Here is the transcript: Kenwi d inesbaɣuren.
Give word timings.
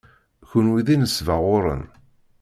Kenwi 0.49 0.81
d 0.85 0.87
inesbaɣuren. 0.95 1.83